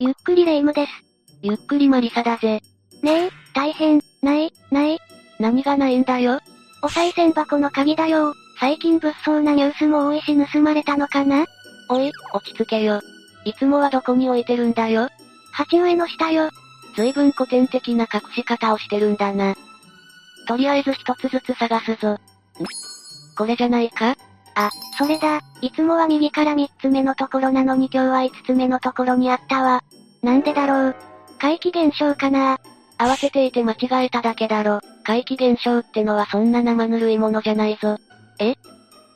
[0.00, 0.92] ゆっくりレ夢ムです。
[1.42, 2.60] ゆっくりマリサだぜ。
[3.02, 5.00] ねえ、大変、ない、ない
[5.40, 6.38] 何がないんだよ
[6.84, 11.46] お賽銭箱の鍵だよ最近物騒なニュースも多いし盗まれたのかな？
[11.88, 13.00] おい、落ち着けよ。
[13.44, 15.08] いつもはどこに置いてるんだよ
[15.52, 16.48] 鉢植えの下よ。
[16.94, 19.56] 随分古典的な隠し方をしてるんだな。
[20.46, 22.12] とりあえず一つずつ探すぞ。
[22.12, 22.18] ん？
[23.36, 24.16] これじゃないか？
[24.60, 25.40] あ、それだ。
[25.60, 29.84] いつもは右から三つ目のところなのに今日は五つ目のところにあったわ。
[30.20, 30.96] なんでだろう？
[31.38, 32.58] 怪奇現象かな？
[32.98, 34.80] 慌てていて間違えただけだろ。
[35.04, 37.98] 怪奇現象ってのはそんな生ぬるいものじゃないぞ。
[38.40, 38.56] え？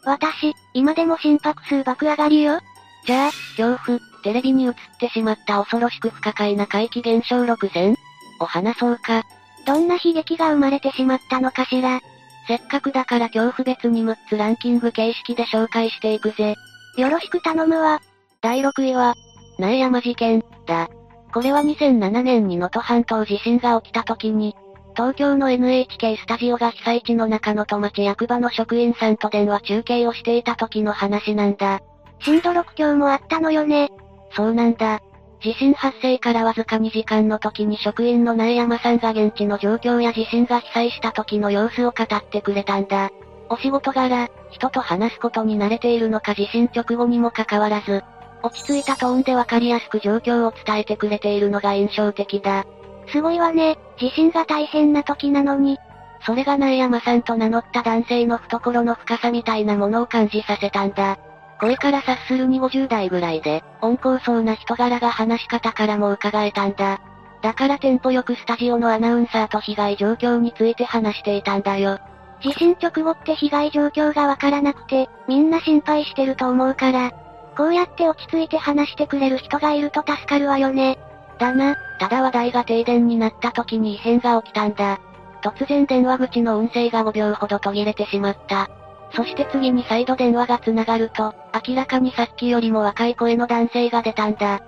[0.05, 2.61] 私、今でも心拍数爆上がりよ。
[3.05, 7.97] じゃあ、恐怖、テレビに映ってしまった恐ろしく不可解な怪奇現象6000
[8.39, 9.25] を話そうか。
[9.67, 12.01] どんな悲劇が生まれてしまったのかしら？
[12.47, 16.57] せっかくだから恐怖別に6つランキング形式で紹介していくぜ。
[16.97, 18.01] よろしく頼むわ。
[18.41, 19.15] 第6位は、
[19.59, 20.89] 苗山事件、だ。
[21.33, 24.55] これは2007年に能登半島地震が起きた時に、
[24.95, 31.81] 東京の NHK スタジオが被災地の中の戸町役場の職員さんと電話中継をしていた時の話なんだ。
[32.21, 33.91] 震度6強もあったのよね。
[34.35, 35.01] そうなんだ。
[35.43, 43.11] 地震発生からわずか2時間の時に職員の苗山さんが現地の状況や地震が被災した時の様子を語ってくれたんだ。
[43.49, 48.05] お仕事柄、人と話すことに慣れているのか地震直後にもかかわらず、
[48.45, 52.65] 落ち着いたトーンでわかりやすく状況を伝えてくれているのが印象的だ。
[53.09, 55.79] すごいわね、地震が大変な時なのに。
[56.25, 61.19] それが苗山さんと名乗った男性の懐の深さみたいなものを感じさせたんだ。
[61.63, 67.01] 声から察するに50代ぐらいで、温厚そうな人柄が話し方からも伺えたんだ。
[67.41, 72.01] だからテンポよくスタジオのアナウンサーと被害状況について話していたんだよ。
[72.43, 77.13] 地震直後って被害状況がわからなくて、みんな心配してると思うから、
[77.57, 80.99] こうやって落ち着いて話してくれる人がいると助かるわよね。
[81.39, 84.99] だな、ただ話題が停電になった時に異変が起きたんだ。
[85.45, 88.69] 突然電話口の音声が5秒ほど途切れてしまった。
[89.15, 91.35] そして次に再度電話が繋がると、
[91.67, 94.57] 明らかにさっきよりも若い声の男性が出たんだ。
[94.57, 94.61] ん？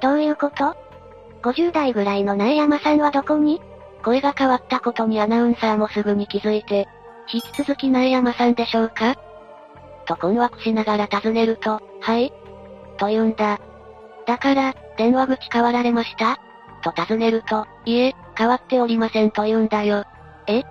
[0.00, 0.74] どういうこと
[1.42, 3.60] ?50 代ぐらいの苗山さんはどこに？
[4.02, 6.88] 声が変わったことにアナウンサーもすぐに気づいて、
[7.32, 9.16] 引き続き苗山さんでしょうか？
[10.06, 12.32] と困惑しながら尋ねると、はい
[12.96, 13.60] と言うんだ。
[14.26, 16.38] だから、電話口変わられました？
[16.82, 20.04] と尋ねると、いえ、変わっておりませんと言うんだよ。
[20.46, 20.62] え？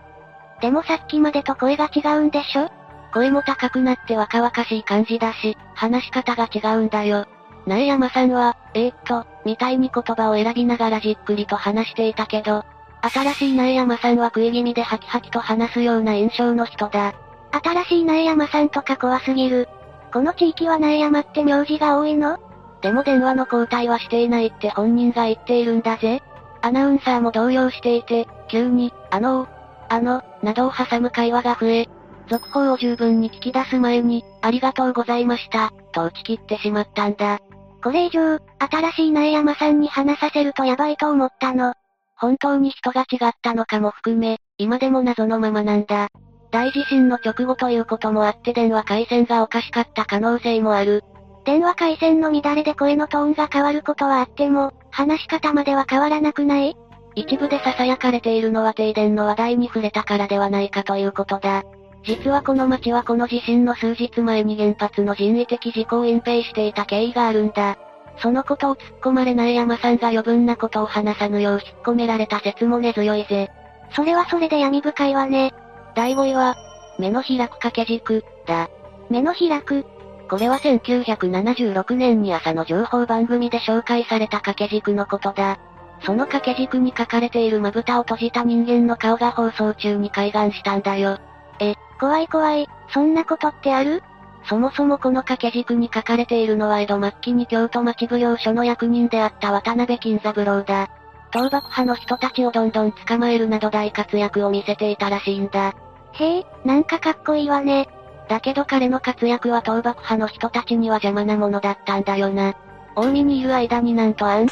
[0.61, 2.69] でもさっきまでと声が違うんでしょ？
[3.13, 7.27] 声も高くなって若々しい感じだし、話し方が違うんだよ。
[7.66, 12.63] 苗山さんは、えー、っと、みたいに言葉を選びながらじっくりと話していたけど、
[13.01, 17.13] 新しい苗山さんは食い気味でハキハキと話すような印象の人だ。
[17.51, 19.69] 新しい苗山さんとか怖すぎる。
[20.11, 22.39] この地域は苗山って名字が多いの？
[22.81, 26.22] でも電話の交代はしていないって本人が言っているんだぜ。
[26.61, 29.47] アナウンサーも動揺していて、急に、あの
[29.90, 31.88] あの、などを挟む会話が増え、
[32.28, 37.40] 続報を十分に聞き出す前に、ありがとうございました、と打ち切ってしまったんだ。
[37.84, 41.73] これ以上、新しい苗山さんに話させるとやばいと思ったの。
[42.18, 46.09] 本当に人が違ったのかも含め、今でも謎のままなんだ。
[46.50, 51.03] 大地震の直後ということもあって電話回線がおかしかった可能性もある。
[51.44, 56.75] 電話回線の乱れで声のトーンが変わることはあっても、話し方までは変わらなくない？
[57.16, 61.64] 一部で囁かれているのは停電の話題に触れたからではないかということだ。
[62.03, 67.78] 実はこの町はこの地震の数日前に原発の人為的事故を隠蔽していた経緯があるんだ。
[68.18, 73.50] そのことを突っ込まれない山さんが余分なことを話さぬよう引っ込められた説も根強いぜ。
[73.96, 75.53] それはそれで闇深いわね。
[75.96, 76.56] 第5位は、
[77.00, 78.70] 目の開く掛け軸、だ。
[79.09, 79.86] 目の開く。
[80.30, 85.59] これは1976年に朝の情報番組で紹介された掛け軸のことだ。
[86.01, 91.19] その掛け軸に書かれているまぶたを閉じた人間の顔が放送中に開眼したんだよ。
[91.59, 94.03] え、怖い怖い、そんなことってある？
[94.47, 100.90] そもそもこの掛け軸に書かれているのは江戸末期に京都町奉行所の役人であった渡辺金三郎だ。
[101.34, 105.73] 倒幕派の人たちをどんどん捕まえるなど大活躍を見せていたらしいんだ。
[106.14, 107.90] へえ、なんかかっこいいわね。
[108.29, 112.55] だけど彼の活躍は倒幕派の人たちには邪魔なものだったんだよな。
[112.96, 114.47] 近江にいる間になんと暗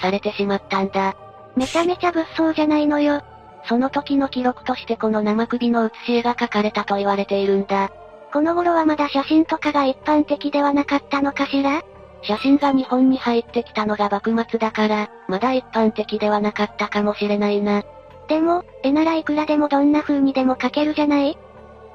[0.00, 1.16] されてしまったんだ。
[1.56, 3.22] めちゃめちゃ物騒じゃないのよ。
[3.68, 7.90] その時の記録としてこの生首の写し絵が描かれたと言われているんだ。
[8.32, 11.82] この頃はまだ写真とかが一般的ではなかったのかしら？
[12.22, 17.82] 写真が日本に入ってきたのが幕末だから、まだ一般的ではなかったかもしれないな。
[18.28, 21.38] でも、絵ならいくらでもどんな風にでも描けるじゃない？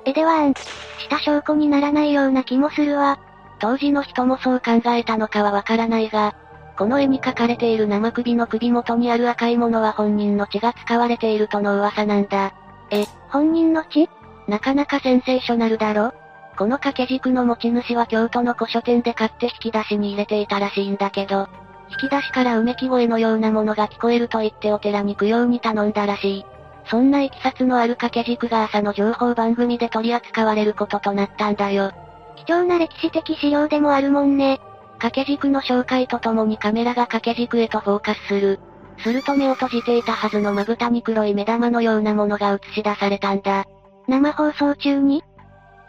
[0.05, 3.19] 絵ではあん、した証拠にならないような気もするわ。
[3.63, 6.35] 当時の人もそう考えたのかはわからないが、
[6.77, 12.53] この絵に描かれている生首の首元にある赤いものは本人の血が使われているとの噂なんだ。
[12.91, 14.09] え、本人の血？
[14.49, 16.13] なかなかセンセーショナルだろ？
[16.57, 21.47] この掛け軸の持ち主は京都の古書店で買って引き出しに入れていたらしいんだけど、
[21.89, 26.45] 引き出しからうめき声のようなものが聞こえると言ってお寺に供養に頼んだらしい。
[26.87, 31.93] そんな行きさつのある掛け軸が朝の情報番組で取り扱われることとなったんだよ。
[32.35, 34.59] 貴重な歴史的資料でもあるもんね。
[34.99, 38.59] 掛け軸の紹介とともにカメラが掛け軸へとフォーカスする。
[38.99, 43.65] すると目を閉じていたはずのまぶたに黒い目玉のようなものが映し出されたんだ。
[44.07, 45.23] 生放送中に？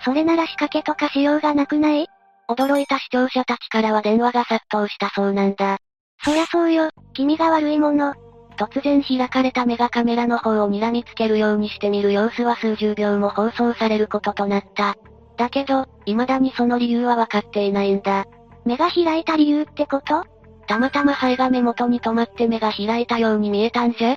[0.05, 2.07] それなら仕掛けとかしようがなくない？
[2.49, 5.79] 驚いた視聴者たちからは電話が殺到したそうなんだ。
[6.25, 8.15] そりゃそうよ、君が悪いもの。
[8.57, 14.97] 突然開かれた目がカメラの方を睨みつけるようにしてみる様子は数十秒も放送されることとなった。
[15.37, 18.27] だけど、未だにその理由はわかっていないんだ。
[18.65, 20.25] 目が開いた理由ってこと？
[20.67, 24.17] たまたま肺が目元に止まって目が開いたように見えたんじゃ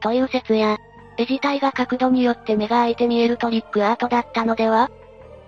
[0.00, 0.76] という説や、
[1.16, 4.90] 絵自体が角度によって目が開いて見えるトリックアートだったのでは？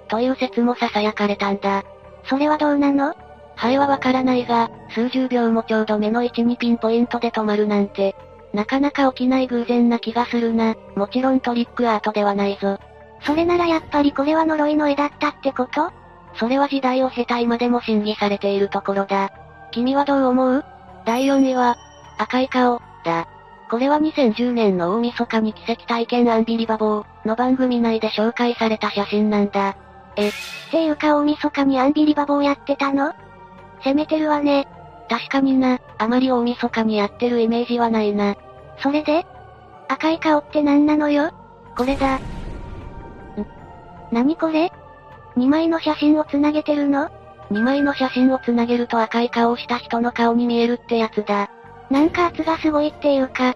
[0.09, 1.85] という説も囁かれたんだ。
[2.25, 3.15] それはどうなの？
[3.57, 8.15] 肺はわからないが、数十秒もちょうど目の位置にピンポイントで止まるなんて、
[8.55, 10.75] なかなか起きない偶然な気がするな。
[10.97, 12.79] もちろんトリックアートではないぞ。
[13.25, 15.93] それならやっぱりこれは呪いの絵だったってこと？
[16.35, 19.31] それは時代を経た今でも審議されているところだ。
[19.71, 20.65] 君はどう思う？
[21.05, 21.77] 第4位は、
[22.19, 23.29] 赤い顔、だ。
[23.71, 29.77] これは2010年の大晦日に奇跡体験アンビリバボーの番組内で紹介された写真なんだ。
[30.17, 30.33] え、っ
[30.71, 33.13] ていうか大晦日にアンビリバボーやってたの？
[33.85, 34.69] 攻めてるわね。
[35.09, 38.37] 確かにな、あまり大晦日にやってるイメージはないな。
[38.83, 39.27] それで？
[39.89, 41.33] 赤い顔って何なのよ？
[41.77, 42.21] これだ。
[44.13, 44.73] ん何これ
[45.37, 47.11] ?2 枚の写真をつなげてるの
[47.51, 51.51] ?2 枚の写真をつなげると赤い顔をした人の顔に見えるってやつだ。
[51.91, 53.55] なんか圧がすごいっていうか、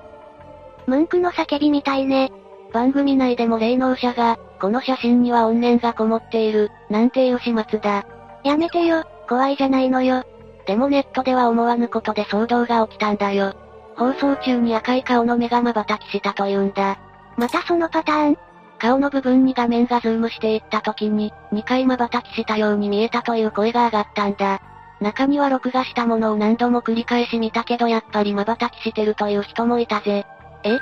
[0.86, 2.32] ムンクの叫びみたいね。
[2.72, 8.04] 番組内でも霊能者が、この写真には怨念がこもっている、なんていう始末だ。
[8.44, 10.24] やめてよ、怖いじゃないのよ。
[10.66, 13.54] でもネットでは思わぬことで騒動が起きたんだよ。
[13.96, 16.98] 放送中に赤い顔の目が瞬きしたというんだ。
[17.36, 18.38] またそのパターン
[18.78, 24.60] 顔の部分に画面がズームしていった時に、2回瞬きしたように見えたという声が上がったんだ。
[25.00, 30.26] 中には録画したものを何度も繰り返し見たけどやっぱり瞬きしてるという人もいたぜ。
[30.64, 30.78] え？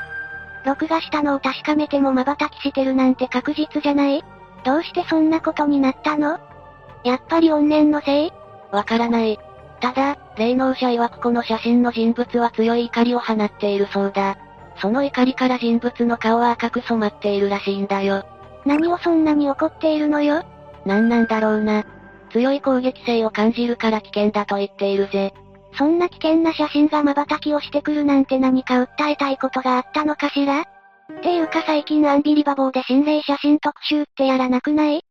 [0.64, 4.24] 録画したのを確かめても瞬きしてるなんて確実じゃない？
[4.64, 6.38] どうしてそんなことになったの？
[7.04, 8.32] やっぱり怨念のせい？
[8.70, 9.38] わからない。
[9.80, 14.38] ただ、霊能者曰くこの写真の人物は強い怒りを放っているそうだ。
[14.76, 18.24] その怒りから人物の顔は赤く染まっているらしいんだよ。
[18.66, 20.42] 何をそんなに怒っているのよ？
[20.84, 21.84] なんなんだろうな。
[22.32, 25.32] 強い攻撃性を感じるから危険だと言っているぜ。
[25.76, 30.60] そんな危険な写真が瞬きをしてくるなんて何か訴えたいことがあったのかしら？
[30.60, 30.64] っ
[31.22, 35.04] ていうか最近アンビリバボーで心霊写真特集ってやらなくない？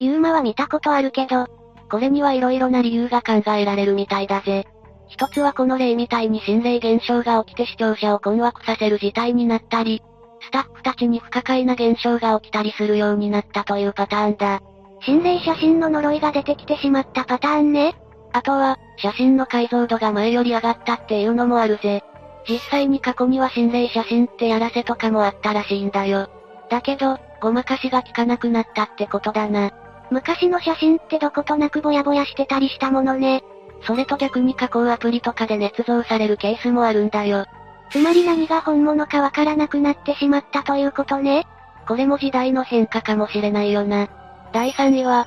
[0.00, 1.46] ユーマは見たことあるけど、
[1.90, 4.66] これには色々な理由が考えられるみたいだぜ。
[5.08, 10.02] 一つはこの例みたいに心霊現象が起きて視聴者を困惑させる事態になったり、
[10.40, 14.60] スタッフたちに不可解な現象が起きたりするようになったというパターンだ。
[15.02, 17.94] 心霊写真の呪いが出てきてしまったパターンね。
[18.32, 22.02] あとは、写真の解像度が前より上がったっていうのもあるぜ。
[22.48, 26.28] 実際に過去には心霊写真ってやらせとかもあったらしいんだよ。
[26.70, 29.70] だけど、ごまかしが効かなくなったってことだな。
[30.10, 33.42] 昔の写真ってどことなくぼやぼやしてたりしたものね。
[33.82, 37.46] それと逆に加工アプリとかで捏造されるケースもあるんだよ。
[37.90, 41.46] つまり何が本物かわからなくなってしまったということね。
[41.86, 44.08] これも時代の変化かもしれないよな。
[44.52, 45.26] 第3位は、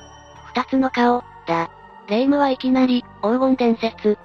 [0.54, 1.70] 二つの顔、だ。
[2.08, 4.18] 霊夢はいきなり、黄金伝説。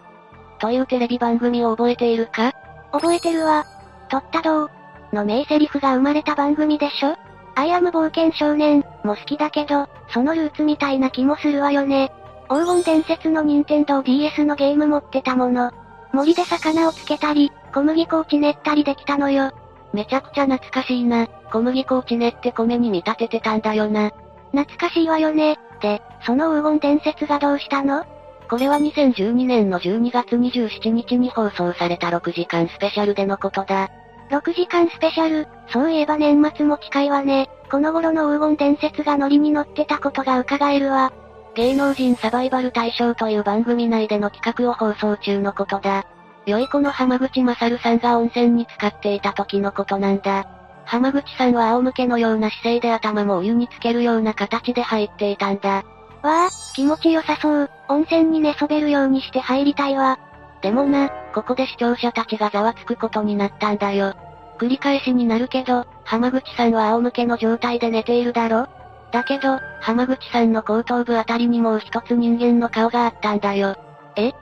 [0.60, 2.54] というテレビ番組を覚えているか？
[2.92, 3.66] 覚えてるわ。
[4.10, 4.72] とったどう
[5.14, 7.16] の名セリフが生まれた番組でしょ？
[7.56, 12.12] アイアム冒険少年も好きだけど、そのルーツみたいな気もするわよね。
[12.48, 15.72] 黄金伝説の任天堂 DS のゲーム持ってたもの。
[16.14, 19.52] 森で魚をつけたり、小麦粉をちねったりできたのよ。
[19.94, 21.28] めちゃくちゃ懐かしいな。
[21.52, 24.12] 小麦粉をちねって米に見立ててたんだよな。
[24.52, 25.58] 懐かしいわよね。
[25.82, 28.06] で、その黄金伝説がどうしたの？
[28.50, 33.90] これは2012年の12月27日に放送された6時間スペシャルでのことだ。
[34.30, 37.50] 6時間スペシャル、そういえば年末も近いわね。
[37.72, 41.12] この頃の黄金伝説がノリに乗ってたことが伺えるわ。
[41.56, 46.06] 芸能人サバイバル大賞という番組内での企画を放送中のことだ。
[46.46, 50.46] 良い子の浜口正さんが温泉に浸かっていた時のことなんだ。
[50.84, 55.84] 浜口さんは仰向けのような姿勢で頭もお湯につけるような形で入っていたんだ。
[56.22, 57.70] わあ、気持ちよさそう。
[57.88, 60.20] 温泉に寝そべるようにして入りたいわ。
[60.62, 64.14] でもな、ここで視聴者たちがざわつくことになったんだよ。
[64.60, 68.68] 繰り返しになるけど、浜口さんは仰向けの状態で寝ているだろ？
[69.16, 73.78] だけど、浜口さんの後頭部あたりにもう一つ人間の顔があったんだよ。
[74.18, 74.34] え？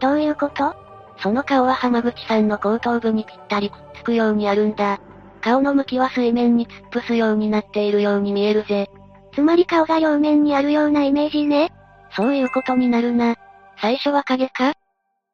[0.00, 0.74] どういうこと？
[1.18, 4.98] その顔は浜口さんの後頭部にぴったりくっつくようにあるんだ。
[5.42, 8.88] 顔の向きは水面に突っ伏すようになっているように見えるぜ。
[9.34, 11.70] つまり顔が両面にあるようなイメージね。
[12.16, 13.36] そういうことになるな。
[13.78, 14.72] 最初は影か？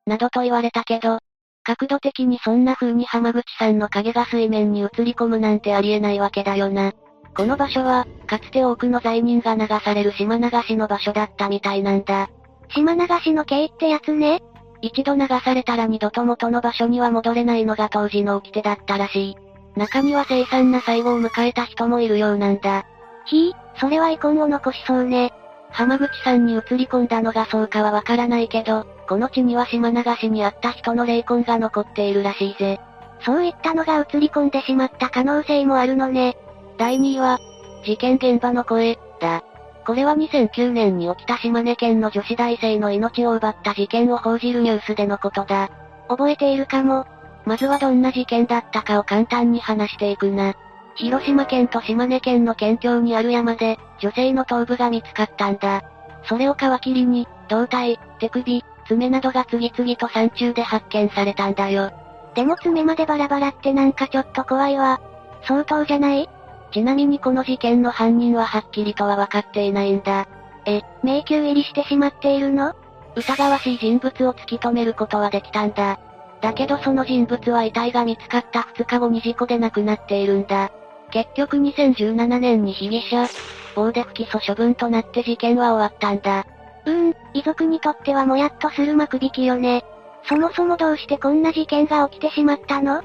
[0.04, 1.20] などと言われたけど、
[1.62, 6.92] 角度的にそんな風に浜口さんの影が水面に映り込むなんてありえないわけだよな。
[7.38, 12.28] この場所は、かつて多くの罪人が流される島流しの場所だったみたいなんだ。
[12.74, 14.42] 島流しの刑ってやつね。
[14.82, 19.36] 一度流されたら二度と元の場所には戻れないのが当時の掟だったらしい。
[19.76, 22.86] 中には凄惨な最後を迎えた人もいるようなんだ。
[23.26, 25.32] ひぃ、それは遺恨を残しそうね。
[25.70, 32.80] 浜口さんに映り込んだのがそうかはわからないけど、この地には島流しにあった人の霊魂が残っているらしいぜ。
[33.20, 36.36] そういったのが映り込んでしまった可能性もあるのね。
[36.78, 37.40] 第2位は、
[37.84, 39.42] 事件現場の声、だ。
[39.84, 45.70] これは2009年に起きた島根県の女子大生の命を奪った事件を報じるニュースでのことだ。
[46.08, 47.04] 覚えているかも。
[47.44, 50.54] まずはどんな事件だったかを簡単に話していくな。
[50.94, 55.82] 広島県と島根県の県境にある山で、女性の頭部が見つかったんだ。
[56.24, 61.90] それを皮切りに、胴体、手首、爪などが次々と山中で発見されたんだよ。
[62.34, 65.00] でも爪までバラバラってなんかちょっと怖いわ。
[65.42, 66.28] 相当じゃない？
[66.72, 70.28] ちなみにこの事件の犯人ははっきりとは分かっていないんだ。
[70.66, 72.74] え、迷宮入りしてしまっているの？
[73.16, 75.98] 疑わしい人物を突き止めることはできたんだ。
[76.40, 80.70] だけどその人物は遺体が見つかった2日後に事故で亡くなっているんだ。
[81.10, 83.28] 結局2017年に被疑者、
[83.74, 86.46] 棒で不起訴処分となって事件は終わったんだ。
[86.84, 89.84] うーん、遺族にとってはもやっとする幕引きよね。
[90.28, 93.02] そもそもどうしてこんな事件が起きてしまったの？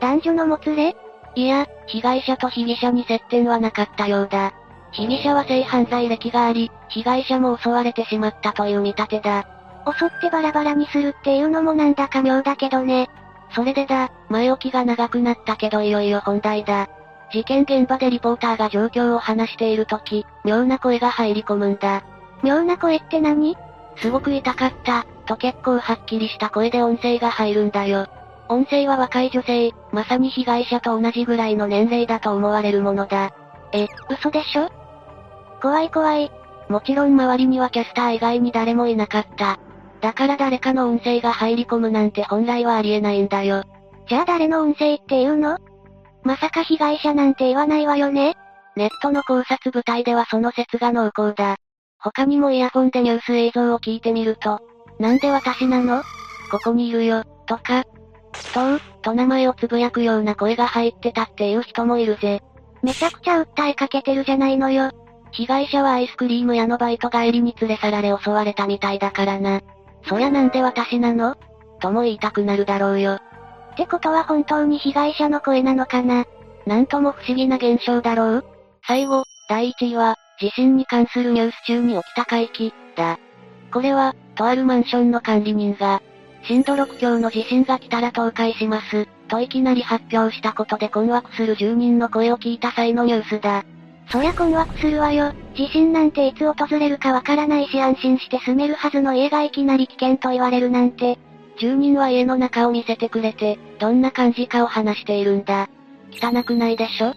[0.00, 0.96] 男女のもつれ？
[1.34, 4.52] いや、被害者と被疑者に接点はなかったようだ。
[4.90, 9.46] 被疑者は性犯罪歴があり、被害者も襲われてしまったという見立てだ。
[9.98, 13.08] 襲ってバラバラにするっていうのもなんだか妙だけどね。
[13.54, 16.88] それでだ、前置きが長くなったけどいよいよ本題だ。
[17.32, 22.02] 事件現場でリポーターが状況を話しているとき、妙な声が入り込むんだ。
[22.42, 23.56] 妙な声って何？
[23.96, 28.06] すごく痛かった、と結構はっきりした声で音声が入るんだよ。
[28.48, 33.32] 音声は若い女性、まさに被害者と同じぐらいの年齢だと思われるものだ。
[33.72, 34.70] え、嘘でしょ？
[35.60, 36.32] 怖い怖い。
[36.68, 39.58] もちろん周りにはキャスター以外に誰もいなかった。
[40.00, 43.64] だから誰かの音声が入り込むなんて本来はありえないんだよ。
[44.08, 45.58] じゃあ誰の音声っていうの？
[46.22, 48.34] まさか被害者なんて言わないわよね
[48.76, 51.56] ネットの考察部隊ではその説が濃厚だ。
[51.98, 54.60] 他にもイヤホンでニュース映像を聞いてみると、
[54.98, 56.02] なんで私なの？
[56.50, 57.84] ここにいるよ、とか、
[58.52, 62.42] とう、と名前をつぶやくような声が入ってたっていう人もいるぜ。
[62.82, 64.90] めちゃくちゃ訴えかけてるじゃないのよ。
[65.30, 69.60] 被害者はアイスクリーム屋のバイト帰りに連れ去られ襲われたみたいだからな。
[70.08, 71.36] そりゃなんで私なの？
[71.80, 73.14] とも言いたくなるだろうよ。
[73.14, 76.24] ってことは本当に被害者の声なのかな？
[76.66, 78.44] なんとも不思議な現象だろう？
[78.86, 83.18] 最後、第1位は、地震に関するニュース中に起きた回帰、だ。
[83.72, 86.00] これは、とあるマンションの管理人が、
[86.48, 93.64] 震度6強の地震が来たら倒壊します、といきなり発表したことで困惑する住人の声を聞いた際のニュースだ。
[94.10, 95.34] そりゃ困惑するわよ。
[95.54, 101.18] 地震なんていつ訪れるかわからないし安心して住めるはずの家がいきなり危険と言われるなんて。
[101.60, 105.68] 住人は家の中を見せてくれて、どんな感じかを話しているんだ。
[106.10, 107.14] 汚くないでしょ？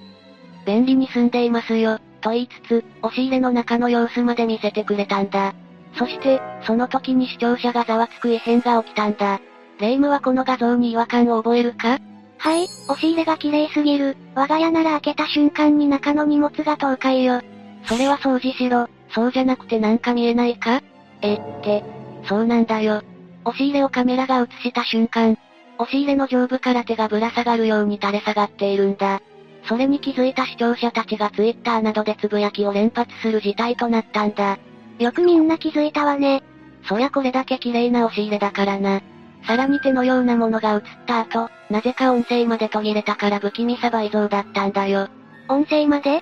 [0.65, 5.53] 便利に住んでいますよ、と言いつつ、押し入れの中の様子まで見せてくれたんだ。
[5.97, 9.39] そして、その時に視聴者がざわつく異変が起きたんだ。
[9.79, 11.99] レイムはこの画像に違和感を覚えるか？
[12.37, 14.15] はい、押し入れが綺麗すぎる。
[14.35, 17.41] 我が家なら開けた瞬間に中の荷物が倒壊よ。
[17.85, 18.87] それは掃除しろ。
[19.13, 20.81] そうじゃなくてなんか見えないか？
[21.21, 21.83] え、って、
[22.27, 23.03] そうなんだよ。
[23.43, 25.37] 押し入れをカメラが映した瞬間、
[25.77, 29.21] 押し入れの上部から手がぶら下がるように垂れ下がっているんだ。
[29.65, 34.57] それに気づいた視聴者たちがツイッターなどでつぶやきを連発する事態となったんだ。
[35.01, 36.43] よくみんな気づいたわね。
[36.87, 39.01] そりゃこれだけ綺麗な押し入れだからな。
[39.47, 45.07] さらに手のようなものが映った後、なぜか音声まで途切れたから不気味さ倍増だったんだよ。
[45.49, 46.21] 音声まで？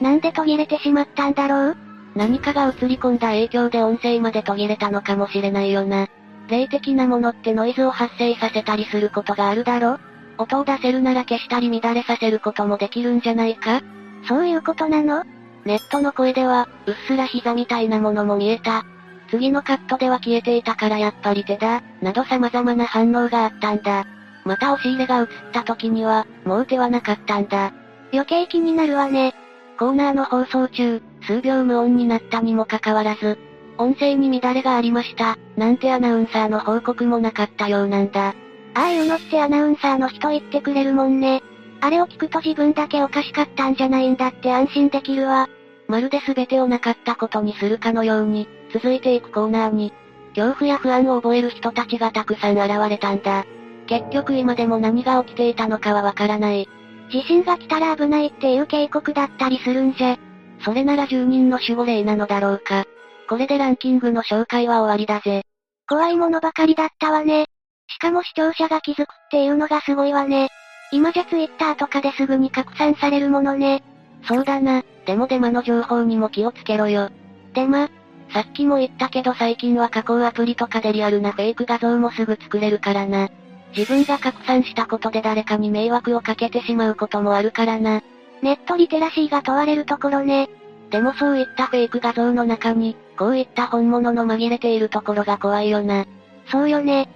[0.00, 1.76] なんで途切れてしまったんだろう？
[2.14, 6.06] 何かが映り込んだ影響で音声まで途切れたのかもしれないよな。
[6.48, 9.98] 霊的なものってノイズを発生させたりすることがあるだろ？
[10.38, 13.82] 音を出せるなら消したり乱れさせることもできるんじゃないか？
[14.28, 15.24] そういうことなの？
[15.64, 18.84] ネットの声では、うっすら膝みたいなものも見えた。
[19.30, 24.04] 次のカットでは消えていたからやっぱり手だ、など様々な反応があったんだ。
[24.44, 27.72] また押し入れが映った時には、もう手はなかったんだ。
[28.12, 29.34] 余計気になるわね。
[29.78, 33.38] コーナーの放送中、数秒無音になったにもかかわらず、
[33.78, 38.28] 音声に乱れがありました、なんてアナウンサーの報告もなかったようなんだ。
[38.28, 38.34] あ
[38.74, 41.42] あいうのってアナウンサーの人言ってくれるもんね。
[41.84, 45.50] あれを聞くと自分だけおかしかったんじゃないんだって安心できるわ。
[45.86, 49.92] まるで全てをなかったことにするかのように、続いていくコーナーに、
[50.34, 53.44] 恐怖や不安を覚える人たちがたくさん現れたんだ。
[53.86, 56.66] 結局今でも何が起きていたのかはわからない。
[57.10, 60.16] 地震が来たら危ないっていう警告だったりするんじゃ。
[60.64, 62.86] それなら住人の守護霊なのだろうか。
[63.28, 65.42] これでランキングの紹介は終わりだぜ。
[65.86, 67.44] 怖いものばかりだったわね。
[67.88, 70.48] しかも視聴者が気づくっていうのがすごいわね。
[70.94, 73.82] 今じゃツイッターとかですぐに拡散されるものね。
[74.28, 74.84] そうだな。
[75.06, 77.10] でもデマの情報にも気をつけろよ。
[77.52, 77.90] デマ？
[78.32, 83.28] さっきも言ったけど最近は加工アプリとかでリアルなフェイク画像もすぐ作れるからな。
[83.76, 88.00] 自分が拡散したことで誰かに迷惑をかけてしまうこともあるからな。
[88.40, 90.48] ネットリテラシーが問われるところね。
[90.90, 96.06] でもそういったフェイク画像の中に、こういった本物の紛れているところが怖いよな。
[96.52, 97.08] そうよね。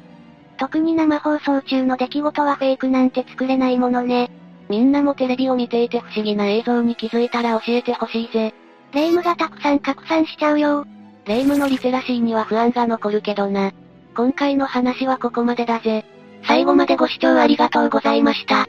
[0.58, 4.30] 特に生放送中の出来事はフェイクなんて作れないものね。
[4.68, 8.52] みんなもテレビを見ていて不思議な映像に気づいたら教えてほしいぜ。
[8.92, 10.84] 霊夢がたくさん拡散しちゃうよ。
[11.26, 13.72] 霊夢のリテラシーには不安が残るけどな。
[14.16, 16.04] 今回の話はここまでだぜ。
[16.46, 18.68] 最後までご視聴ありがとうございました。